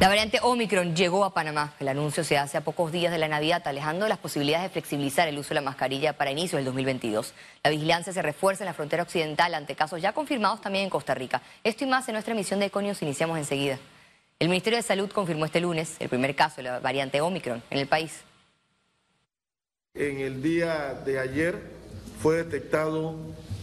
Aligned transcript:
La 0.00 0.08
variante 0.08 0.38
Omicron 0.40 0.96
llegó 0.96 1.26
a 1.26 1.34
Panamá. 1.34 1.74
El 1.78 1.86
anuncio 1.86 2.24
se 2.24 2.38
hace 2.38 2.56
a 2.56 2.62
pocos 2.62 2.90
días 2.90 3.12
de 3.12 3.18
la 3.18 3.28
Navidad, 3.28 3.60
alejando 3.66 4.08
las 4.08 4.16
posibilidades 4.16 4.64
de 4.64 4.72
flexibilizar 4.72 5.28
el 5.28 5.38
uso 5.38 5.50
de 5.50 5.56
la 5.56 5.60
mascarilla 5.60 6.14
para 6.14 6.30
inicios 6.30 6.56
del 6.56 6.64
2022. 6.64 7.34
La 7.62 7.68
vigilancia 7.68 8.10
se 8.10 8.22
refuerza 8.22 8.64
en 8.64 8.68
la 8.68 8.72
frontera 8.72 9.02
occidental 9.02 9.52
ante 9.52 9.76
casos 9.76 10.00
ya 10.00 10.14
confirmados 10.14 10.62
también 10.62 10.84
en 10.84 10.90
Costa 10.90 11.14
Rica. 11.14 11.42
Esto 11.64 11.84
y 11.84 11.86
más 11.86 12.08
en 12.08 12.14
nuestra 12.14 12.32
emisión 12.32 12.60
de 12.60 12.66
Econios 12.66 13.02
iniciamos 13.02 13.36
enseguida. 13.36 13.78
El 14.38 14.48
Ministerio 14.48 14.78
de 14.78 14.82
Salud 14.82 15.10
confirmó 15.12 15.44
este 15.44 15.60
lunes 15.60 15.96
el 15.98 16.08
primer 16.08 16.34
caso 16.34 16.56
de 16.56 16.62
la 16.62 16.78
variante 16.78 17.20
Omicron 17.20 17.62
en 17.68 17.78
el 17.78 17.86
país. 17.86 18.22
En 19.92 20.20
el 20.20 20.42
día 20.42 20.94
de 20.94 21.18
ayer 21.18 21.60
fue 22.22 22.36
detectado 22.36 23.16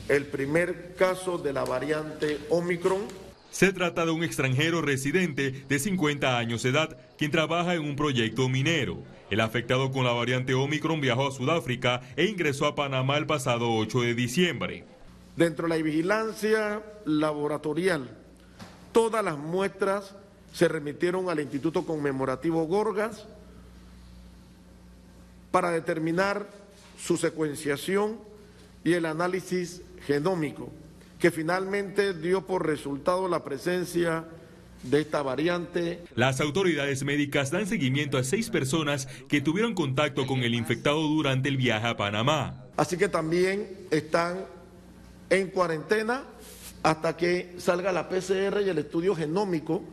el 0.08 0.28
primer 0.28 0.94
caso 0.94 1.40
de 1.40 1.52
la 1.52 1.66
variante 1.66 2.38
Omicron 2.52 3.27
se 3.52 3.74
trata 3.74 4.06
de 4.06 4.12
un 4.12 4.24
extranjero 4.24 4.82
residente 4.82 5.66
de 5.68 5.80
50 5.80 6.38
años 6.38 6.64
de 6.64 6.70
edad, 6.70 6.98
quien 7.18 7.32
trabaja 7.32 7.76
en 7.76 7.82
un 7.82 7.96
proyecto 7.96 8.50
minero. 8.50 8.98
El 9.30 9.42
afectado 9.42 9.92
con 9.92 10.06
la 10.06 10.12
variante 10.12 10.54
Omicron 10.54 11.02
viajó 11.02 11.28
a 11.28 11.32
Sudáfrica 11.32 12.02
e 12.16 12.26
ingresó 12.26 12.66
a 12.66 12.76
Panamá 12.76 13.18
el 13.18 13.26
pasado 13.26 13.74
8 13.74 14.02
de 14.02 14.16
diciembre. 14.16 14.84
Dentro 15.36 15.68
de 15.68 15.78
la 15.78 15.84
vigilancia 15.84 16.82
laboratorial, 17.06 18.10
todas 18.92 19.24
las 19.24 19.38
muestras 19.38 20.16
se 20.54 20.68
remitieron 20.68 21.30
al 21.30 21.40
Instituto 21.40 21.86
Conmemorativo 21.86 22.66
Gorgas 22.66 23.26
para 25.52 25.72
determinar 25.72 26.48
su 27.00 27.18
secuenciación 27.18 28.18
y 28.84 28.94
el 28.94 29.06
análisis 29.06 29.82
genómico 30.06 30.72
que 31.20 31.32
finalmente 31.32 32.14
dio 32.14 32.46
por 32.46 32.66
resultado 32.66 33.28
la 33.28 33.44
presencia 33.44 34.26
de 34.84 35.02
esta 35.02 35.22
variante. 35.22 36.04
Las 36.16 36.40
autoridades 36.42 37.04
médicas 37.04 37.52
dan 37.52 37.68
seguimiento 37.68 38.18
a 38.18 38.24
seis 38.24 38.50
personas 38.50 39.08
que 39.28 39.42
tuvieron 39.42 39.74
contacto 39.74 40.28
con 40.28 40.44
el 40.44 40.54
infectado 40.54 41.02
durante 41.02 41.50
el 41.50 41.58
viaje 41.58 41.88
a 41.88 41.98
Panamá. 41.98 42.66
Así 42.78 42.98
que 42.98 43.10
también 43.10 43.68
están 43.90 44.46
en 45.30 45.48
cuarentena 45.50 46.24
hasta 46.84 47.18
que 47.18 47.56
salga 47.58 47.92
la 47.92 48.08
PCR 48.08 48.62
y 48.66 48.70
el 48.70 48.78
estudio 48.78 49.16
genómico 49.16 49.84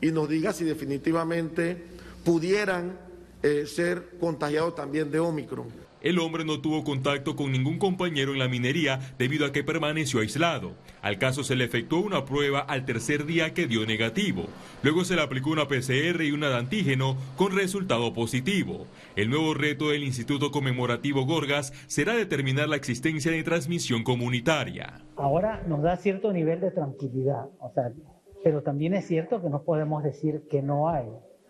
y 0.00 0.12
nos 0.12 0.28
diga 0.28 0.52
si 0.52 0.64
definitivamente 0.64 1.82
pudieran 2.24 2.98
eh, 3.42 3.66
ser 3.66 4.10
contagiados 4.20 4.74
también 4.74 5.10
de 5.10 5.20
Omicron. 5.20 5.83
El 6.04 6.18
hombre 6.18 6.44
no 6.44 6.60
tuvo 6.60 6.84
contacto 6.84 7.34
con 7.34 7.50
ningún 7.50 7.78
compañero 7.78 8.34
en 8.34 8.38
la 8.38 8.46
minería 8.46 9.00
debido 9.16 9.46
a 9.46 9.52
que 9.52 9.64
permaneció 9.64 10.20
aislado. 10.20 10.72
Al 11.00 11.16
caso 11.16 11.44
se 11.44 11.56
le 11.56 11.64
efectuó 11.64 12.00
una 12.00 12.26
prueba 12.26 12.60
al 12.60 12.84
tercer 12.84 13.24
día 13.24 13.54
que 13.54 13.66
dio 13.66 13.86
negativo. 13.86 14.44
Luego 14.82 15.06
se 15.06 15.16
le 15.16 15.22
aplicó 15.22 15.48
una 15.48 15.66
PCR 15.66 16.22
y 16.22 16.32
una 16.32 16.50
de 16.50 16.56
antígeno 16.56 17.16
con 17.36 17.56
resultado 17.56 18.12
positivo. 18.12 18.86
El 19.16 19.30
nuevo 19.30 19.54
reto 19.54 19.88
del 19.88 20.04
Instituto 20.04 20.50
Conmemorativo 20.50 21.24
Gorgas 21.24 21.72
será 21.86 22.14
determinar 22.14 22.68
la 22.68 22.76
existencia 22.76 23.32
de 23.32 23.42
transmisión 23.42 24.04
comunitaria. 24.04 25.00
Ahora 25.16 25.62
nos 25.66 25.80
da 25.80 25.96
cierto 25.96 26.34
nivel 26.34 26.60
de 26.60 26.70
tranquilidad, 26.70 27.46
o 27.58 27.72
sea, 27.72 27.94
pero 28.42 28.62
también 28.62 28.92
es 28.92 29.06
cierto 29.06 29.40
que 29.40 29.48
no 29.48 29.62
podemos 29.62 30.04
decir 30.04 30.42
que 30.50 30.60
no 30.60 30.90
hay. 30.90 31.06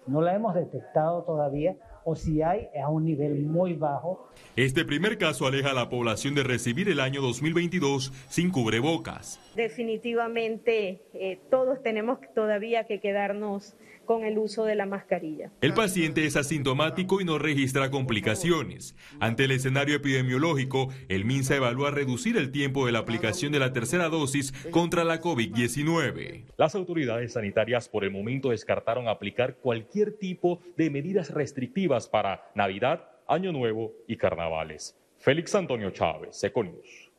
No 0.07 0.21
la 0.21 0.37
hemos 0.37 0.55
detectado 0.55 1.25
todavía 1.25 1.77
o 2.05 2.17
si 2.17 2.43
hay 2.43 2.69
a 2.83 2.89
un 2.89 3.05
nivel 3.05 3.43
muy 3.43 3.75
bajo. 3.75 4.29
Este 4.57 4.85
primer 4.85 5.19
caso 5.19 5.47
aleja 5.47 5.71
a 5.71 5.75
la 5.75 5.89
población 5.89 6.35
de 6.35 6.43
recibir 6.43 6.89
el 6.89 7.01
año 7.01 7.21
2022 7.23 8.13
sin 8.29 8.51
cubrebocas. 8.51 9.41
Definitivamente 9.57 11.03
eh, 11.15 11.41
todos 11.51 11.83
tenemos 11.83 12.19
todavía 12.35 12.85
que 12.85 13.01
quedarnos 13.01 13.75
con 14.05 14.25
el 14.25 14.39
uso 14.39 14.65
de 14.65 14.75
la 14.75 14.87
mascarilla. 14.87 15.51
El 15.61 15.75
paciente 15.75 16.25
es 16.27 16.37
asintomático 16.37 17.21
y 17.21 17.25
no 17.25 17.39
registra 17.39 17.91
complicaciones. 17.91 18.95
Ante 19.21 19.45
el 19.45 19.53
escenario 19.53 19.97
epidemiológico, 19.97 20.89
el 21.09 21.25
MINSA 21.25 21.57
evalúa 21.57 21.91
reducir 21.91 22.37
el 22.37 22.51
tiempo 22.51 22.87
de 22.87 22.93
la 22.93 23.01
aplicación 23.01 23.53
de 23.53 23.59
la 23.59 23.73
tercera 23.73 24.09
dosis 24.09 24.53
contra 24.71 25.05
la 25.05 25.21
COVID-19. 25.21 26.45
Las 26.57 26.75
autoridades 26.75 27.33
sanitarias 27.33 27.89
por 27.89 28.05
el 28.05 28.11
momento 28.11 28.51
descartaron 28.51 29.09
aplicar 29.09 29.57
cualquier 29.57 30.13
tipo 30.19 30.61
de 30.77 30.91
medidas 30.91 31.31
restrictivas 31.31 31.94
para 32.09 32.51
Navidad, 32.55 33.09
Año 33.27 33.53
Nuevo 33.53 33.93
y 34.07 34.17
Carnavales. 34.17 34.97
Félix 35.19 35.55
Antonio 35.55 35.91
Chávez, 35.91 36.43
Econius. 36.43 37.11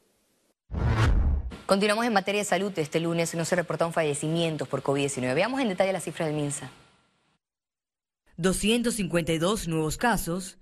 Continuamos 1.66 2.06
en 2.06 2.13
materia 2.13 2.41
de 2.41 2.46
salud. 2.46 2.78
Este 2.78 3.00
lunes 3.00 3.34
no 3.34 3.44
se 3.44 3.56
reportaron 3.56 3.91
fallecimientos 3.91 4.68
por 4.68 4.84
COVID-19. 4.84 5.34
Veamos 5.34 5.59
en 5.62 5.69
detalle 5.69 5.94
las 5.94 6.03
cifras 6.03 6.28
del 6.28 6.35
MINSA. 6.35 6.69
252 8.38 9.68
nuevos 9.68 9.97
casos. 9.97 10.59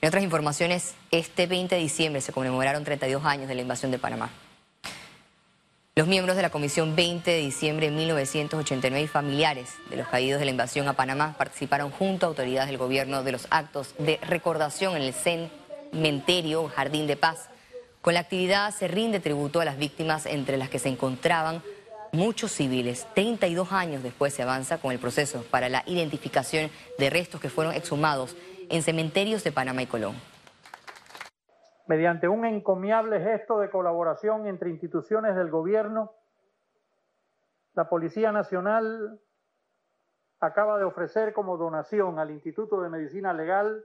En 0.02 0.08
otras 0.08 0.24
informaciones, 0.24 0.94
este 1.12 1.46
20 1.46 1.76
de 1.76 1.82
diciembre 1.82 2.22
se 2.22 2.32
conmemoraron 2.32 2.86
32 2.86 3.26
años 3.26 3.50
de 3.50 3.56
la 3.56 3.62
invasión 3.62 3.92
de 3.92 4.00
Panamá. 4.00 4.32
Los 6.00 6.08
miembros 6.08 6.38
de 6.38 6.42
la 6.42 6.50
Comisión 6.50 6.96
20 6.96 7.30
de 7.30 7.40
diciembre 7.40 7.90
de 7.90 7.96
1989 7.98 9.04
y 9.04 9.08
familiares 9.08 9.74
de 9.90 9.98
los 9.98 10.08
caídos 10.08 10.40
de 10.40 10.46
la 10.46 10.52
invasión 10.52 10.88
a 10.88 10.94
Panamá 10.94 11.36
participaron 11.38 11.92
junto 11.92 12.26
a 12.26 12.30
autoridades 12.30 12.70
del 12.70 12.78
gobierno 12.78 13.22
de 13.22 13.34
los 13.34 13.48
actos 13.50 13.96
de 13.98 14.18
recordación 14.22 14.96
en 14.96 15.02
el 15.02 15.14
cementerio 15.14 16.70
Jardín 16.70 17.06
de 17.06 17.18
Paz. 17.18 17.50
Con 18.00 18.14
la 18.14 18.22
actividad 18.22 18.74
se 18.74 18.88
rinde 18.88 19.20
tributo 19.20 19.60
a 19.60 19.66
las 19.66 19.78
víctimas 19.78 20.26
entre 20.26 20.56
las 20.56 20.70
que 20.70 20.80
se 20.80 20.88
encontraban 20.88 21.62
muchos 22.12 22.52
civiles. 22.52 23.08
32 23.14 23.72
años 23.72 24.04
después 24.04 24.34
se 24.34 24.44
avanza 24.44 24.80
con 24.80 24.92
el 24.92 25.00
proceso 25.00 25.44
para 25.52 25.70
la 25.70 25.84
identificación 25.86 26.70
de 26.98 27.10
restos 27.10 27.42
que 27.42 27.50
fueron 27.50 27.74
exhumados 27.74 28.36
en 28.70 28.82
cementerios 28.82 29.44
de 29.44 29.52
Panamá 29.52 29.82
y 29.82 29.88
Colón. 29.88 30.16
Mediante 31.88 32.28
un 32.28 32.46
encomiable 32.46 33.20
gesto 33.20 33.60
de 33.60 33.70
colaboración 33.70 34.46
entre 34.46 34.70
instituciones 34.70 35.36
del 35.36 35.50
gobierno, 35.50 36.14
la 37.74 37.90
Policía 37.90 38.32
Nacional 38.32 39.20
acaba 40.40 40.78
de 40.78 40.84
ofrecer 40.84 41.34
como 41.34 41.58
donación 41.58 42.20
al 42.20 42.32
Instituto 42.32 42.82
de 42.82 42.90
Medicina 42.90 43.34
Legal 43.34 43.84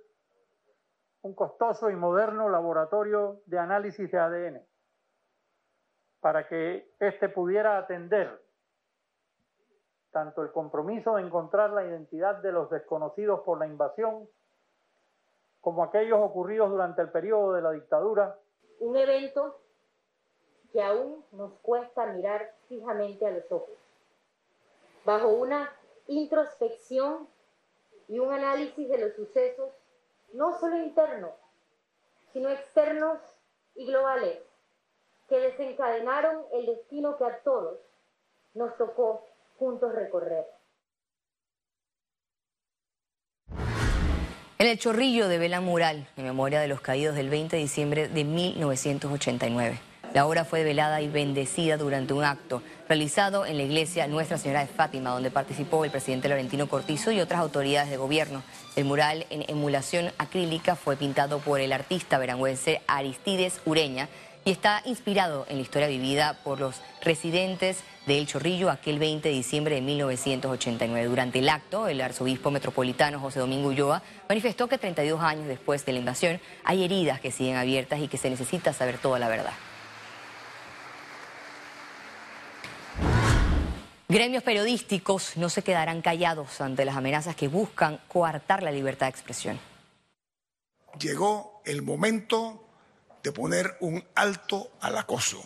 un 1.22 1.34
costoso 1.34 1.88
y 1.91 1.96
moderno 1.96 2.50
laboratorio 2.50 3.41
de 3.46 3.58
análisis 3.58 4.10
de 4.10 4.18
ADN 4.18 4.73
para 6.24 6.48
que 6.48 6.90
éste 7.00 7.28
pudiera 7.28 7.76
atender 7.76 8.42
tanto 10.10 10.40
el 10.40 10.52
compromiso 10.52 11.16
de 11.16 11.22
encontrar 11.22 11.68
la 11.68 11.84
identidad 11.84 12.36
de 12.36 12.50
los 12.50 12.70
desconocidos 12.70 13.40
por 13.40 13.58
la 13.58 13.66
invasión 13.66 14.26
como 15.60 15.84
aquellos 15.84 16.18
ocurridos 16.22 16.70
durante 16.70 17.02
el 17.02 17.10
periodo 17.10 17.52
de 17.52 17.60
la 17.60 17.72
dictadura. 17.72 18.38
Un 18.80 18.96
evento 18.96 19.60
que 20.72 20.82
aún 20.82 21.22
nos 21.32 21.52
cuesta 21.60 22.06
mirar 22.06 22.54
fijamente 22.70 23.26
a 23.26 23.30
los 23.30 23.52
ojos. 23.52 23.76
Bajo 25.04 25.28
una 25.28 25.70
introspección 26.06 27.28
y 28.08 28.18
un 28.18 28.32
análisis 28.32 28.88
de 28.88 28.96
los 28.96 29.12
sucesos, 29.12 29.74
no 30.32 30.58
solo 30.58 30.78
internos, 30.78 31.34
sino 32.32 32.48
externos 32.48 33.20
y 33.74 33.84
globales, 33.84 34.41
que 35.34 35.41
desencadenaron 35.41 36.45
el 36.53 36.67
destino 36.67 37.17
que 37.17 37.25
a 37.25 37.39
todos 37.43 37.78
nos 38.55 38.77
tocó 38.77 39.27
juntos 39.59 39.93
recorrer. 39.93 40.47
En 44.59 44.69
el 44.69 44.78
Chorrillo 44.78 45.27
de 45.27 45.39
Vela 45.39 45.60
Mural, 45.60 46.07
en 46.16 46.25
memoria 46.25 46.60
de 46.60 46.69
los 46.69 46.81
caídos 46.81 47.16
del 47.16 47.31
20 47.31 47.57
de 47.57 47.63
diciembre 47.63 48.07
de 48.07 48.22
1989. 48.22 49.81
La 50.13 50.27
obra 50.27 50.45
fue 50.45 50.63
velada 50.63 51.01
y 51.01 51.09
bendecida 51.09 51.77
durante 51.77 52.15
un 52.15 52.22
acto 52.22 52.63
realizado 52.89 53.45
en 53.45 53.57
la 53.57 53.65
iglesia 53.65 54.07
Nuestra 54.07 54.39
Señora 54.39 54.60
de 54.60 54.69
Fátima, 54.69 55.10
donde 55.10 55.33
participó 55.33 55.84
el 55.84 55.91
presidente 55.91 56.28
Laurentino 56.28 56.69
Cortizo 56.69 57.10
y 57.10 57.21
otras 57.21 57.41
autoridades 57.41 57.91
de 57.91 57.97
gobierno. 57.97 58.45
El 58.77 58.84
mural 58.84 59.27
en 59.30 59.45
emulación 59.48 60.13
acrílica 60.19 60.77
fue 60.77 60.97
pintado 60.97 61.41
por 61.41 61.60
el 61.60 61.72
artista 61.72 62.19
verangüense 62.19 62.80
Aristides 62.87 63.60
Ureña 63.65 64.09
y 64.44 64.50
está 64.50 64.82
inspirado 64.84 65.46
en 65.48 65.56
la 65.56 65.62
historia 65.62 65.88
vivida 65.88 66.38
por 66.44 66.60
los 66.60 66.80
residentes 67.02 67.82
de 68.06 68.18
El 68.18 68.26
Chorrillo 68.26 68.70
aquel 68.70 68.98
20 68.98 69.28
de 69.28 69.34
diciembre 69.34 69.76
de 69.76 69.80
1989. 69.80 71.08
Durante 71.08 71.38
el 71.38 71.48
acto, 71.48 71.88
el 71.88 72.00
arzobispo 72.00 72.50
metropolitano 72.50 73.20
José 73.20 73.41
Domingo 73.41 73.68
Ulloa 73.68 74.02
manifestó 74.28 74.68
que 74.68 74.76
32 74.76 75.20
años 75.22 75.46
después 75.46 75.86
de 75.86 75.92
la 75.92 75.98
invasión 76.00 76.41
hay 76.64 76.84
heridas 76.84 77.20
que 77.20 77.30
siguen 77.30 77.56
abiertas 77.56 78.00
y 78.00 78.08
que 78.08 78.18
se 78.18 78.28
necesita 78.28 78.72
saber 78.72 78.98
toda 78.98 79.18
la 79.18 79.28
verdad. 79.28 79.54
Gremios 84.06 84.42
periodísticos 84.42 85.36
no 85.36 85.48
se 85.48 85.62
quedarán 85.62 86.02
callados 86.02 86.60
ante 86.60 86.84
las 86.84 86.96
amenazas 86.96 87.34
que 87.34 87.48
buscan 87.48 87.98
coartar 88.06 88.62
la 88.62 88.70
libertad 88.70 89.06
de 89.06 89.10
expresión. 89.10 89.58
Llegó 91.00 91.62
el 91.64 91.82
momento 91.82 92.64
de 93.24 93.32
poner 93.32 93.76
un 93.80 94.04
alto 94.15 94.71
al 94.80 94.97
acoso. 94.98 95.42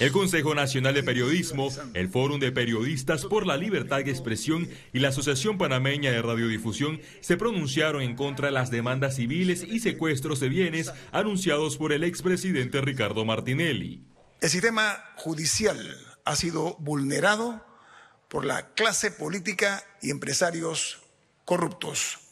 El 0.00 0.12
Consejo 0.12 0.54
Nacional 0.54 0.94
de 0.94 1.02
Periodismo, 1.02 1.68
el 1.92 2.08
Fórum 2.08 2.40
de 2.40 2.52
Periodistas 2.52 3.26
por 3.26 3.46
la 3.46 3.56
Libertad 3.56 3.98
de 3.98 4.10
Expresión 4.10 4.68
y 4.92 4.98
la 4.98 5.08
Asociación 5.08 5.58
Panameña 5.58 6.10
de 6.10 6.22
Radiodifusión 6.22 7.00
se 7.20 7.36
pronunciaron 7.36 8.02
en 8.02 8.16
contra 8.16 8.46
de 8.46 8.52
las 8.52 8.70
demandas 8.70 9.16
civiles 9.16 9.62
y 9.62 9.80
secuestros 9.80 10.40
de 10.40 10.48
bienes 10.48 10.90
anunciados 11.12 11.76
por 11.76 11.92
el 11.92 12.02
expresidente 12.02 12.80
Ricardo 12.80 13.24
Martinelli. 13.26 14.06
El 14.40 14.48
sistema 14.48 15.04
judicial 15.16 15.78
ha 16.24 16.34
sido 16.34 16.76
vulnerado 16.78 17.64
por 18.28 18.44
la 18.44 18.74
clase 18.74 19.10
política 19.10 19.84
y 20.00 20.10
empresarios 20.10 21.02
corruptos. 21.44 22.27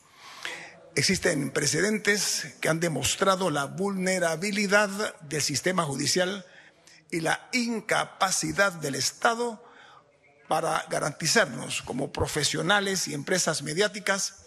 Existen 0.97 1.51
precedentes 1.51 2.55
que 2.63 2.71
han 2.71 2.81
demostrado 2.81 3.51
la 3.51 3.67
vulnerabilidad 3.67 5.21
del 5.21 5.43
sistema 5.43 5.85
judicial 5.85 6.47
y 7.11 7.21
la 7.21 7.51
incapacidad 7.53 8.73
del 8.73 8.95
Estado 8.95 9.63
para 10.49 10.87
garantizarnos 10.89 11.83
como 11.83 12.13
profesionales 12.13 13.09
y 13.09 13.15
empresas 13.15 13.63
mediáticas 13.63 14.47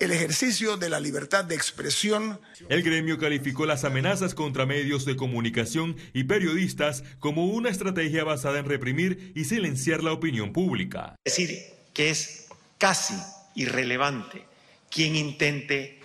el 0.00 0.12
ejercicio 0.12 0.76
de 0.76 0.90
la 0.90 1.00
libertad 1.00 1.46
de 1.46 1.54
expresión. 1.54 2.38
El 2.68 2.82
gremio 2.82 3.18
calificó 3.18 3.64
las 3.64 3.84
amenazas 3.84 4.34
contra 4.34 4.66
medios 4.66 5.06
de 5.06 5.16
comunicación 5.16 5.96
y 6.12 6.24
periodistas 6.24 7.04
como 7.20 7.46
una 7.46 7.70
estrategia 7.70 8.22
basada 8.24 8.58
en 8.58 8.66
reprimir 8.66 9.32
y 9.34 9.46
silenciar 9.46 10.02
la 10.02 10.12
opinión 10.12 10.52
pública. 10.52 11.16
Es 11.24 11.36
decir, 11.36 11.58
que 11.94 12.10
es 12.10 12.48
casi 12.76 13.14
irrelevante 13.54 14.49
quien 14.90 15.16
intente 15.16 16.00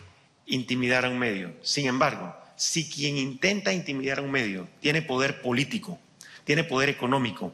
intimidar 0.46 1.06
a 1.06 1.10
un 1.10 1.20
medio. 1.20 1.54
Sin 1.62 1.88
embargo, 1.88 2.36
si 2.56 2.90
quien 2.90 3.18
intenta 3.18 3.74
intimidar 3.74 4.20
a 4.20 4.22
un 4.22 4.32
medio 4.32 4.68
tiene 4.80 5.02
poder 5.02 5.42
político, 5.42 6.00
tiene 6.44 6.64
poder 6.64 6.90
económico, 6.90 7.54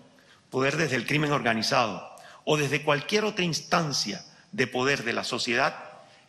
poder 0.49 0.77
desde 0.77 0.97
el 0.97 1.07
crimen 1.07 1.31
organizado 1.31 2.07
o 2.43 2.57
desde 2.57 2.83
cualquier 2.83 3.23
otra 3.23 3.45
instancia 3.45 4.23
de 4.51 4.67
poder 4.67 5.03
de 5.03 5.13
la 5.13 5.23
sociedad, 5.23 5.75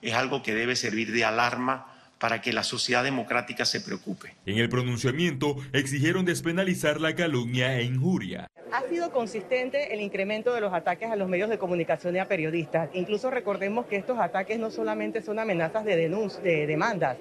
es 0.00 0.14
algo 0.14 0.42
que 0.42 0.54
debe 0.54 0.76
servir 0.76 1.12
de 1.12 1.24
alarma 1.24 1.91
para 2.22 2.40
que 2.40 2.52
la 2.52 2.62
sociedad 2.62 3.02
democrática 3.02 3.64
se 3.64 3.80
preocupe. 3.80 4.36
En 4.46 4.58
el 4.58 4.68
pronunciamiento 4.68 5.56
exigieron 5.72 6.24
despenalizar 6.24 7.00
la 7.00 7.16
calumnia 7.16 7.76
e 7.80 7.82
injuria. 7.82 8.46
Ha 8.70 8.82
sido 8.88 9.10
consistente 9.10 9.92
el 9.92 10.00
incremento 10.00 10.54
de 10.54 10.60
los 10.60 10.72
ataques 10.72 11.10
a 11.10 11.16
los 11.16 11.28
medios 11.28 11.50
de 11.50 11.58
comunicación 11.58 12.14
y 12.14 12.20
a 12.20 12.28
periodistas. 12.28 12.90
Incluso 12.92 13.28
recordemos 13.28 13.86
que 13.86 13.96
estos 13.96 14.20
ataques 14.20 14.56
no 14.60 14.70
solamente 14.70 15.20
son 15.20 15.40
amenazas 15.40 15.84
de 15.84 15.96
de 15.96 16.66
demandas, 16.68 17.16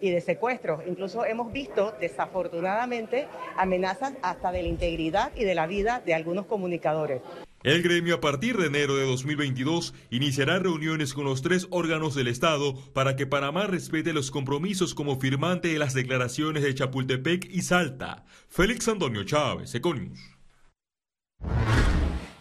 y 0.00 0.10
de 0.10 0.20
secuestros. 0.20 0.82
Incluso 0.86 1.24
hemos 1.24 1.52
visto, 1.52 1.94
desafortunadamente, 2.00 3.26
amenazas 3.56 4.12
hasta 4.22 4.52
de 4.52 4.62
la 4.62 4.68
integridad 4.68 5.32
y 5.34 5.44
de 5.44 5.54
la 5.54 5.66
vida 5.66 6.00
de 6.04 6.14
algunos 6.14 6.46
comunicadores. 6.46 7.22
El 7.64 7.82
gremio 7.82 8.16
a 8.16 8.20
partir 8.20 8.58
de 8.58 8.66
enero 8.66 8.94
de 8.94 9.06
2022 9.06 9.94
iniciará 10.10 10.58
reuniones 10.58 11.14
con 11.14 11.24
los 11.24 11.40
tres 11.40 11.66
órganos 11.70 12.14
del 12.14 12.28
Estado 12.28 12.74
para 12.92 13.16
que 13.16 13.26
Panamá 13.26 13.66
respete 13.66 14.12
los 14.12 14.30
compromisos 14.30 14.94
como 14.94 15.18
firmante 15.18 15.68
de 15.68 15.78
las 15.78 15.94
declaraciones 15.94 16.62
de 16.62 16.74
Chapultepec 16.74 17.48
y 17.50 17.62
Salta. 17.62 18.26
Félix 18.50 18.86
Antonio 18.88 19.24
Chávez, 19.24 19.74
Econius. 19.74 20.20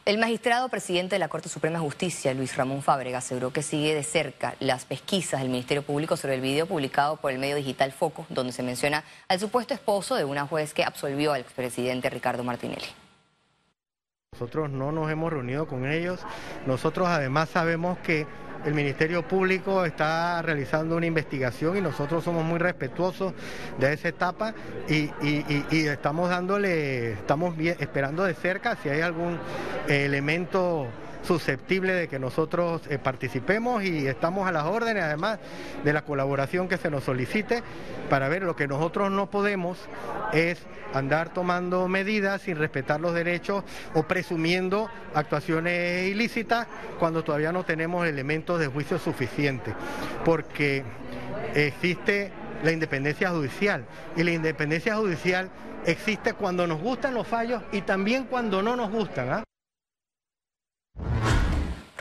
El 0.03 0.17
magistrado 0.17 0.67
presidente 0.67 1.15
de 1.15 1.19
la 1.19 1.29
Corte 1.29 1.47
Suprema 1.47 1.79
de 1.79 1.85
Justicia, 1.85 2.33
Luis 2.33 2.57
Ramón 2.57 2.81
Fábrega, 2.81 3.19
aseguró 3.19 3.53
que 3.53 3.63
sigue 3.63 3.95
de 3.95 4.03
cerca 4.03 4.55
las 4.59 4.83
pesquisas 4.83 5.39
del 5.39 5.49
Ministerio 5.49 5.83
Público 5.83 6.17
sobre 6.17 6.35
el 6.35 6.41
video 6.41 6.65
publicado 6.65 7.15
por 7.15 7.31
el 7.31 7.39
medio 7.39 7.55
digital 7.55 7.93
Foco, 7.93 8.25
donde 8.27 8.51
se 8.51 8.61
menciona 8.61 9.05
al 9.29 9.39
supuesto 9.39 9.73
esposo 9.73 10.15
de 10.15 10.25
una 10.25 10.45
juez 10.45 10.73
que 10.73 10.83
absolvió 10.83 11.31
al 11.31 11.39
expresidente 11.39 12.09
Ricardo 12.09 12.43
Martinelli. 12.43 13.02
Nosotros 14.33 14.71
no 14.71 14.91
nos 14.91 15.11
hemos 15.11 15.31
reunido 15.31 15.67
con 15.67 15.85
ellos. 15.85 16.19
Nosotros 16.65 17.07
además 17.07 17.49
sabemos 17.49 17.99
que 17.99 18.25
el 18.65 18.73
Ministerio 18.73 19.21
Público 19.27 19.85
está 19.85 20.41
realizando 20.41 20.95
una 20.95 21.05
investigación 21.05 21.77
y 21.77 21.81
nosotros 21.81 22.23
somos 22.23 22.43
muy 22.43 22.57
respetuosos 22.57 23.33
de 23.77 23.93
esa 23.93 24.07
etapa 24.07 24.55
y, 24.89 25.11
estamos 25.87 26.31
dándole, 26.31 27.11
estamos 27.11 27.53
esperando 27.59 28.23
de 28.23 28.33
cerca 28.33 28.75
si 28.81 28.89
hay 28.89 29.01
algún 29.01 29.37
elemento 29.87 30.87
susceptible 31.23 31.93
de 31.93 32.07
que 32.07 32.19
nosotros 32.19 32.81
eh, 32.89 32.97
participemos 32.97 33.83
y 33.83 34.07
estamos 34.07 34.47
a 34.47 34.51
las 34.51 34.65
órdenes, 34.65 35.03
además 35.03 35.39
de 35.83 35.93
la 35.93 36.03
colaboración 36.03 36.67
que 36.67 36.77
se 36.77 36.89
nos 36.89 37.03
solicite, 37.03 37.63
para 38.09 38.27
ver 38.29 38.43
lo 38.43 38.55
que 38.55 38.67
nosotros 38.67 39.11
no 39.11 39.29
podemos 39.29 39.77
es 40.33 40.61
andar 40.93 41.33
tomando 41.33 41.87
medidas 41.87 42.41
sin 42.41 42.57
respetar 42.57 42.99
los 42.99 43.13
derechos 43.13 43.63
o 43.93 44.03
presumiendo 44.03 44.89
actuaciones 45.13 46.09
ilícitas 46.09 46.67
cuando 46.99 47.23
todavía 47.23 47.51
no 47.51 47.63
tenemos 47.63 48.05
elementos 48.07 48.59
de 48.59 48.67
juicio 48.67 48.99
suficientes, 48.99 49.73
porque 50.23 50.83
existe 51.55 52.31
la 52.63 52.71
independencia 52.71 53.29
judicial 53.29 53.85
y 54.15 54.23
la 54.23 54.31
independencia 54.31 54.95
judicial 54.95 55.49
existe 55.85 56.33
cuando 56.33 56.65
nos 56.67 56.81
gustan 56.81 57.13
los 57.13 57.27
fallos 57.27 57.61
y 57.71 57.81
también 57.81 58.25
cuando 58.25 58.61
no 58.61 58.75
nos 58.75 58.89
gustan. 58.91 59.29
¿ah? 59.29 59.43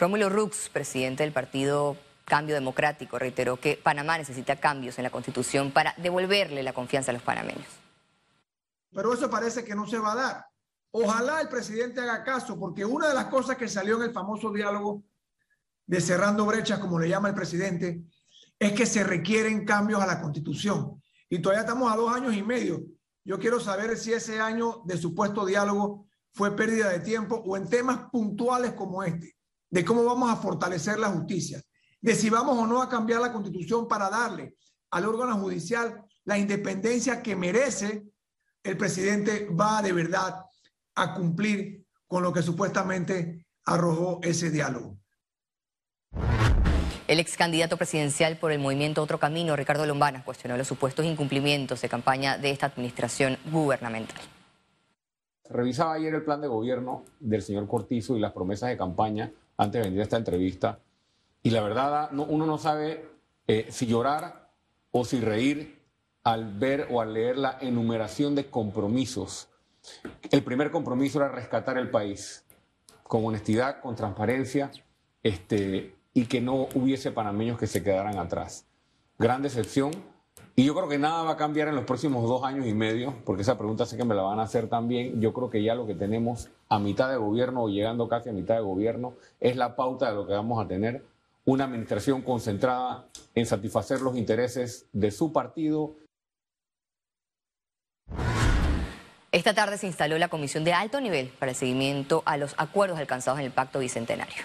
Rómulo 0.02 0.28
Rux, 0.28 0.68
presidente 0.68 1.22
del 1.22 1.32
partido 1.32 1.96
Cambio 2.24 2.56
Democrático, 2.56 3.20
reiteró 3.20 3.60
que 3.60 3.78
Panamá 3.80 4.18
necesita 4.18 4.56
cambios 4.56 4.98
en 4.98 5.04
la 5.04 5.10
Constitución 5.10 5.70
para 5.70 5.94
devolverle 5.96 6.64
la 6.64 6.72
confianza 6.72 7.12
a 7.12 7.14
los 7.14 7.22
panameños. 7.22 7.68
Pero 8.92 9.14
eso 9.14 9.30
parece 9.30 9.62
que 9.62 9.76
no 9.76 9.86
se 9.86 10.00
va 10.00 10.10
a 10.10 10.16
dar. 10.16 10.46
Ojalá 10.90 11.40
el 11.40 11.48
presidente 11.48 12.00
haga 12.00 12.24
caso, 12.24 12.58
porque 12.58 12.84
una 12.84 13.10
de 13.10 13.14
las 13.14 13.26
cosas 13.26 13.56
que 13.56 13.68
salió 13.68 13.94
en 13.94 14.02
el 14.02 14.12
famoso 14.12 14.50
diálogo 14.50 15.04
de 15.86 16.00
cerrando 16.00 16.46
brechas, 16.46 16.80
como 16.80 16.98
le 16.98 17.08
llama 17.08 17.28
el 17.28 17.36
presidente, 17.36 18.02
es 18.58 18.72
que 18.72 18.86
se 18.86 19.04
requieren 19.04 19.64
cambios 19.64 20.02
a 20.02 20.06
la 20.06 20.20
Constitución. 20.20 21.00
Y 21.28 21.38
todavía 21.38 21.60
estamos 21.60 21.92
a 21.92 21.96
dos 21.96 22.12
años 22.12 22.34
y 22.34 22.42
medio. 22.42 22.82
Yo 23.22 23.38
quiero 23.38 23.60
saber 23.60 23.96
si 23.96 24.12
ese 24.12 24.40
año 24.40 24.82
de 24.84 24.98
supuesto 24.98 25.46
diálogo 25.46 26.08
fue 26.32 26.56
pérdida 26.56 26.88
de 26.88 26.98
tiempo 26.98 27.36
o 27.36 27.56
en 27.56 27.68
temas 27.68 28.10
puntuales 28.10 28.72
como 28.72 29.04
este 29.04 29.36
de 29.72 29.84
cómo 29.86 30.04
vamos 30.04 30.30
a 30.30 30.36
fortalecer 30.36 30.98
la 30.98 31.08
justicia, 31.08 31.60
de 32.00 32.14
si 32.14 32.28
vamos 32.28 32.58
o 32.58 32.66
no 32.66 32.82
a 32.82 32.90
cambiar 32.90 33.22
la 33.22 33.32
constitución 33.32 33.88
para 33.88 34.10
darle 34.10 34.54
al 34.90 35.06
órgano 35.06 35.38
judicial 35.38 36.04
la 36.24 36.36
independencia 36.36 37.22
que 37.22 37.34
merece, 37.34 38.04
el 38.62 38.76
presidente 38.76 39.48
va 39.48 39.80
de 39.80 39.94
verdad 39.94 40.44
a 40.94 41.14
cumplir 41.14 41.86
con 42.06 42.22
lo 42.22 42.34
que 42.34 42.42
supuestamente 42.42 43.46
arrojó 43.64 44.20
ese 44.22 44.50
diálogo. 44.50 44.98
El 47.08 47.18
ex 47.18 47.38
candidato 47.38 47.78
presidencial 47.78 48.36
por 48.36 48.52
el 48.52 48.58
movimiento 48.58 49.02
Otro 49.02 49.18
Camino, 49.18 49.56
Ricardo 49.56 49.86
Lombana, 49.86 50.22
cuestionó 50.22 50.58
los 50.58 50.68
supuestos 50.68 51.06
incumplimientos 51.06 51.80
de 51.80 51.88
campaña 51.88 52.36
de 52.36 52.50
esta 52.50 52.66
administración 52.66 53.38
gubernamental. 53.50 54.20
Revisaba 55.48 55.94
ayer 55.94 56.14
el 56.14 56.24
plan 56.24 56.42
de 56.42 56.48
gobierno 56.48 57.04
del 57.20 57.40
señor 57.40 57.66
Cortizo 57.66 58.16
y 58.18 58.20
las 58.20 58.32
promesas 58.32 58.68
de 58.68 58.76
campaña 58.76 59.32
antes 59.56 59.80
de 59.80 59.88
venir 59.88 60.00
a 60.00 60.04
esta 60.04 60.16
entrevista. 60.16 60.78
Y 61.42 61.50
la 61.50 61.62
verdad, 61.62 62.10
uno 62.12 62.46
no 62.46 62.58
sabe 62.58 63.08
eh, 63.46 63.66
si 63.70 63.86
llorar 63.86 64.50
o 64.90 65.04
si 65.04 65.20
reír 65.20 65.82
al 66.22 66.52
ver 66.58 66.88
o 66.90 67.00
al 67.00 67.14
leer 67.14 67.36
la 67.36 67.58
enumeración 67.60 68.34
de 68.34 68.46
compromisos. 68.46 69.48
El 70.30 70.42
primer 70.42 70.70
compromiso 70.70 71.18
era 71.18 71.28
rescatar 71.28 71.78
el 71.78 71.90
país 71.90 72.44
con 73.02 73.24
honestidad, 73.24 73.80
con 73.80 73.96
transparencia, 73.96 74.70
este, 75.22 75.96
y 76.14 76.26
que 76.26 76.40
no 76.40 76.68
hubiese 76.74 77.10
panameños 77.10 77.58
que 77.58 77.66
se 77.66 77.82
quedaran 77.82 78.18
atrás. 78.18 78.66
Gran 79.18 79.42
decepción 79.42 79.92
y 80.54 80.64
yo 80.64 80.74
creo 80.74 80.88
que 80.88 80.98
nada 80.98 81.22
va 81.22 81.32
a 81.32 81.36
cambiar 81.36 81.68
en 81.68 81.76
los 81.76 81.84
próximos 81.84 82.28
dos 82.28 82.44
años 82.44 82.66
y 82.66 82.74
medio, 82.74 83.14
porque 83.24 83.40
esa 83.40 83.56
pregunta 83.56 83.86
sé 83.86 83.96
que 83.96 84.04
me 84.04 84.14
la 84.14 84.22
van 84.22 84.38
a 84.38 84.42
hacer 84.42 84.68
también. 84.68 85.18
Yo 85.18 85.32
creo 85.32 85.48
que 85.48 85.62
ya 85.62 85.74
lo 85.74 85.86
que 85.86 85.94
tenemos 85.94 86.50
a 86.68 86.78
mitad 86.78 87.08
de 87.10 87.16
gobierno 87.16 87.62
o 87.62 87.68
llegando 87.70 88.06
casi 88.06 88.28
a 88.28 88.32
mitad 88.32 88.56
de 88.56 88.60
gobierno 88.60 89.14
es 89.40 89.56
la 89.56 89.76
pauta 89.76 90.10
de 90.10 90.14
lo 90.14 90.26
que 90.26 90.34
vamos 90.34 90.62
a 90.62 90.68
tener. 90.68 91.04
Una 91.46 91.64
administración 91.64 92.20
concentrada 92.20 93.06
en 93.34 93.46
satisfacer 93.46 94.02
los 94.02 94.16
intereses 94.16 94.86
de 94.92 95.10
su 95.10 95.32
partido. 95.32 95.96
Esta 99.32 99.54
tarde 99.54 99.78
se 99.78 99.86
instaló 99.86 100.18
la 100.18 100.28
comisión 100.28 100.64
de 100.64 100.74
alto 100.74 101.00
nivel 101.00 101.28
para 101.38 101.52
el 101.52 101.56
seguimiento 101.56 102.22
a 102.26 102.36
los 102.36 102.54
acuerdos 102.58 102.98
alcanzados 102.98 103.40
en 103.40 103.46
el 103.46 103.52
Pacto 103.52 103.78
Bicentenario. 103.78 104.44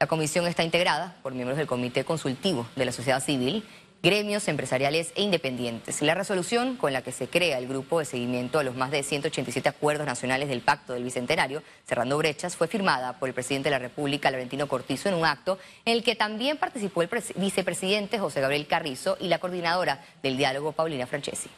La 0.00 0.08
comisión 0.08 0.48
está 0.48 0.64
integrada 0.64 1.16
por 1.22 1.32
miembros 1.32 1.56
del 1.56 1.68
Comité 1.68 2.04
Consultivo 2.04 2.66
de 2.74 2.86
la 2.86 2.90
Sociedad 2.90 3.22
Civil 3.22 3.64
gremios 4.02 4.48
empresariales 4.48 5.12
e 5.14 5.22
independientes. 5.22 6.02
La 6.02 6.14
resolución 6.14 6.76
con 6.76 6.92
la 6.92 7.02
que 7.02 7.12
se 7.12 7.28
crea 7.28 7.58
el 7.58 7.68
grupo 7.68 8.00
de 8.00 8.04
seguimiento 8.04 8.58
a 8.58 8.64
los 8.64 8.74
más 8.74 8.90
de 8.90 9.02
187 9.04 9.68
acuerdos 9.68 10.06
nacionales 10.06 10.48
del 10.48 10.60
Pacto 10.60 10.92
del 10.92 11.04
Bicentenario, 11.04 11.62
cerrando 11.86 12.18
brechas, 12.18 12.56
fue 12.56 12.66
firmada 12.66 13.18
por 13.18 13.28
el 13.28 13.34
presidente 13.34 13.68
de 13.68 13.76
la 13.76 13.78
República, 13.78 14.30
Laurentino 14.30 14.66
Cortizo, 14.66 15.08
en 15.08 15.14
un 15.14 15.24
acto 15.24 15.58
en 15.84 15.94
el 15.94 16.02
que 16.02 16.16
también 16.16 16.56
participó 16.56 17.02
el 17.02 17.10
vicepresidente 17.36 18.18
José 18.18 18.40
Gabriel 18.40 18.66
Carrizo 18.66 19.16
y 19.20 19.28
la 19.28 19.38
coordinadora 19.38 20.04
del 20.22 20.36
diálogo, 20.36 20.72
Paulina 20.72 21.06
Francesi. 21.06 21.48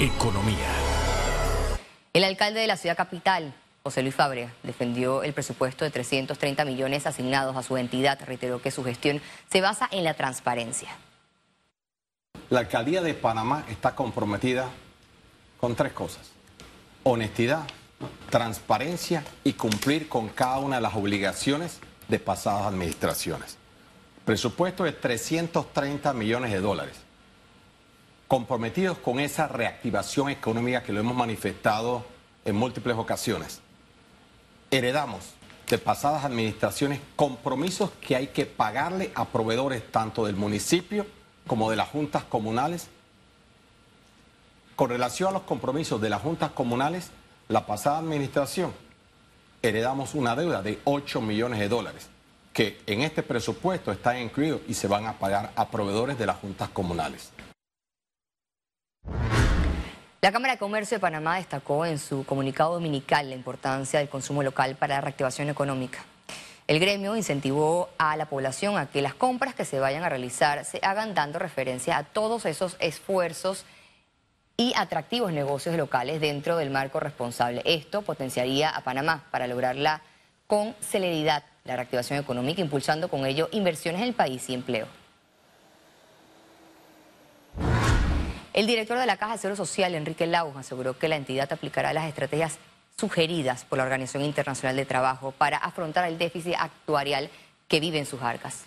Economía. 0.00 0.72
El 2.12 2.24
alcalde 2.24 2.60
de 2.60 2.66
la 2.66 2.76
ciudad 2.76 2.96
capital, 2.96 3.54
José 3.86 4.02
Luis 4.02 4.16
Fabrea 4.16 4.52
defendió 4.64 5.22
el 5.22 5.32
presupuesto 5.32 5.84
de 5.84 5.92
330 5.92 6.64
millones 6.64 7.06
asignados 7.06 7.56
a 7.56 7.62
su 7.62 7.76
entidad. 7.76 8.18
Reiteró 8.26 8.60
que 8.60 8.72
su 8.72 8.82
gestión 8.82 9.22
se 9.48 9.60
basa 9.60 9.88
en 9.92 10.02
la 10.02 10.14
transparencia. 10.14 10.88
La 12.50 12.58
alcaldía 12.58 13.00
de 13.00 13.14
Panamá 13.14 13.64
está 13.70 13.94
comprometida 13.94 14.68
con 15.60 15.76
tres 15.76 15.92
cosas. 15.92 16.32
Honestidad, 17.04 17.62
transparencia 18.28 19.22
y 19.44 19.52
cumplir 19.52 20.08
con 20.08 20.30
cada 20.30 20.58
una 20.58 20.76
de 20.76 20.82
las 20.82 20.96
obligaciones 20.96 21.78
de 22.08 22.18
pasadas 22.18 22.66
administraciones. 22.66 23.56
Presupuesto 24.24 24.82
de 24.82 24.94
330 24.94 26.12
millones 26.12 26.50
de 26.50 26.60
dólares. 26.60 26.96
Comprometidos 28.26 28.98
con 28.98 29.20
esa 29.20 29.46
reactivación 29.46 30.28
económica 30.28 30.82
que 30.82 30.92
lo 30.92 30.98
hemos 30.98 31.14
manifestado 31.14 32.04
en 32.44 32.56
múltiples 32.56 32.96
ocasiones 32.96 33.60
heredamos 34.70 35.34
de 35.68 35.78
pasadas 35.78 36.24
administraciones 36.24 37.00
compromisos 37.16 37.90
que 38.00 38.16
hay 38.16 38.28
que 38.28 38.46
pagarle 38.46 39.10
a 39.14 39.26
proveedores 39.26 39.90
tanto 39.90 40.26
del 40.26 40.36
municipio 40.36 41.06
como 41.46 41.70
de 41.70 41.76
las 41.76 41.88
juntas 41.88 42.24
comunales. 42.24 42.88
Con 44.76 44.90
relación 44.90 45.30
a 45.30 45.32
los 45.32 45.42
compromisos 45.42 46.00
de 46.00 46.10
las 46.10 46.22
juntas 46.22 46.50
comunales, 46.52 47.10
la 47.48 47.66
pasada 47.66 47.98
administración 47.98 48.72
heredamos 49.62 50.14
una 50.14 50.36
deuda 50.36 50.62
de 50.62 50.78
8 50.84 51.20
millones 51.20 51.58
de 51.58 51.68
dólares 51.68 52.08
que 52.52 52.80
en 52.86 53.02
este 53.02 53.22
presupuesto 53.22 53.92
están 53.92 54.18
incluidos 54.18 54.62
y 54.66 54.74
se 54.74 54.88
van 54.88 55.06
a 55.06 55.18
pagar 55.18 55.52
a 55.56 55.68
proveedores 55.68 56.18
de 56.18 56.26
las 56.26 56.36
juntas 56.36 56.70
comunales. 56.70 57.30
La 60.22 60.32
Cámara 60.32 60.54
de 60.54 60.58
Comercio 60.58 60.96
de 60.96 61.00
Panamá 61.00 61.36
destacó 61.36 61.84
en 61.84 61.98
su 61.98 62.24
comunicado 62.24 62.72
dominical 62.72 63.28
la 63.28 63.36
importancia 63.36 63.98
del 63.98 64.08
consumo 64.08 64.42
local 64.42 64.74
para 64.74 64.94
la 64.94 65.02
reactivación 65.02 65.50
económica. 65.50 65.98
El 66.66 66.80
gremio 66.80 67.16
incentivó 67.16 67.90
a 67.98 68.16
la 68.16 68.24
población 68.24 68.78
a 68.78 68.86
que 68.86 69.02
las 69.02 69.14
compras 69.14 69.54
que 69.54 69.66
se 69.66 69.78
vayan 69.78 70.04
a 70.04 70.08
realizar 70.08 70.64
se 70.64 70.80
hagan 70.82 71.14
dando 71.14 71.38
referencia 71.38 71.98
a 71.98 72.04
todos 72.04 72.46
esos 72.46 72.76
esfuerzos 72.80 73.66
y 74.56 74.72
atractivos 74.74 75.32
negocios 75.32 75.76
locales 75.76 76.18
dentro 76.18 76.56
del 76.56 76.70
marco 76.70 76.98
responsable. 76.98 77.60
Esto 77.66 78.00
potenciaría 78.00 78.70
a 78.70 78.80
Panamá 78.80 79.24
para 79.30 79.46
lograrla 79.46 80.00
con 80.46 80.74
celeridad 80.80 81.44
la 81.64 81.76
reactivación 81.76 82.18
económica, 82.18 82.62
impulsando 82.62 83.08
con 83.08 83.26
ello 83.26 83.50
inversiones 83.52 84.00
en 84.00 84.08
el 84.08 84.14
país 84.14 84.48
y 84.48 84.54
empleo. 84.54 84.86
El 88.56 88.66
director 88.66 88.98
de 88.98 89.04
la 89.04 89.18
Caja 89.18 89.34
de 89.34 89.38
Seguro 89.38 89.56
Social, 89.56 89.94
Enrique 89.94 90.26
Lau, 90.26 90.56
aseguró 90.56 90.98
que 90.98 91.08
la 91.08 91.16
entidad 91.16 91.52
aplicará 91.52 91.92
las 91.92 92.08
estrategias 92.08 92.56
sugeridas 92.98 93.66
por 93.66 93.76
la 93.76 93.84
Organización 93.84 94.24
Internacional 94.24 94.74
de 94.76 94.86
Trabajo 94.86 95.30
para 95.32 95.58
afrontar 95.58 96.08
el 96.08 96.16
déficit 96.16 96.54
actuarial 96.58 97.28
que 97.68 97.80
vive 97.80 97.98
en 97.98 98.06
sus 98.06 98.22
arcas. 98.22 98.64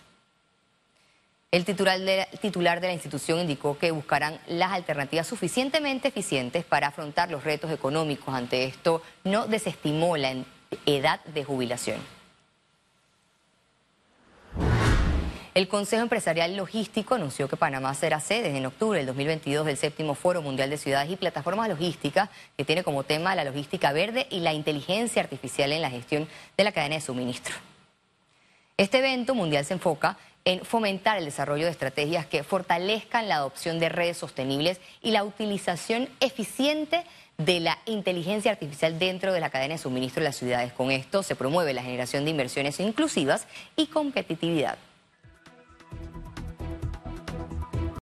El 1.50 1.66
titular 1.66 2.00
de, 2.00 2.28
titular 2.40 2.82
de 2.82 2.86
la 2.86 2.94
institución 2.94 3.40
indicó 3.40 3.80
que 3.80 3.90
buscarán 3.90 4.40
las 4.46 4.74
alternativas 4.74 5.26
suficientemente 5.26 6.10
eficientes 6.10 6.64
para 6.66 6.90
afrontar 6.90 7.32
los 7.32 7.44
retos 7.44 7.72
económicos. 7.72 8.32
Ante 8.32 8.66
esto, 8.66 9.02
no 9.24 9.48
desestimó 9.48 10.18
la 10.18 10.36
edad 10.86 11.26
de 11.26 11.44
jubilación. 11.44 12.19
El 15.60 15.68
Consejo 15.68 16.04
Empresarial 16.04 16.56
Logístico 16.56 17.16
anunció 17.16 17.50
que 17.50 17.58
Panamá 17.58 17.94
será 17.94 18.22
sede 18.22 18.56
en 18.56 18.66
octubre 18.66 18.98
del 18.98 19.08
2022 19.08 19.66
del 19.66 19.76
séptimo 19.76 20.16
Foro 20.16 20.42
Mundial 20.42 20.70
de 20.70 20.78
Ciudades 20.78 21.12
y 21.12 21.18
Plataformas 21.18 21.68
Logísticas, 21.68 22.30
que 22.56 22.64
tiene 22.64 22.82
como 22.82 23.04
tema 23.04 23.36
la 23.36 23.44
logística 23.44 23.92
verde 23.92 24.26
y 24.30 24.40
la 24.40 24.54
inteligencia 24.54 25.22
artificial 25.22 25.74
en 25.74 25.82
la 25.82 25.90
gestión 25.90 26.30
de 26.56 26.64
la 26.64 26.72
cadena 26.72 26.96
de 26.96 27.02
suministro. 27.02 27.54
Este 28.78 29.00
evento 29.00 29.36
mundial 29.36 29.66
se 29.66 29.74
enfoca 29.74 30.18
en 30.46 30.64
fomentar 30.64 31.18
el 31.18 31.26
desarrollo 31.26 31.66
de 31.66 31.72
estrategias 31.72 32.26
que 32.26 32.46
fortalezcan 32.46 33.28
la 33.28 33.36
adopción 33.36 33.80
de 33.80 33.90
redes 33.90 34.16
sostenibles 34.16 34.80
y 35.02 35.12
la 35.12 35.26
utilización 35.26 36.08
eficiente 36.22 37.04
de 37.38 37.60
la 37.60 37.80
inteligencia 37.86 38.52
artificial 38.52 38.98
dentro 38.98 39.34
de 39.34 39.42
la 39.42 39.50
cadena 39.50 39.74
de 39.74 39.80
suministro 39.80 40.22
de 40.22 40.30
las 40.30 40.38
ciudades. 40.38 40.72
Con 40.72 40.90
esto 40.90 41.22
se 41.22 41.36
promueve 41.36 41.74
la 41.74 41.84
generación 41.84 42.24
de 42.24 42.32
inversiones 42.32 42.80
inclusivas 42.80 43.46
y 43.76 43.88
competitividad. 43.88 44.78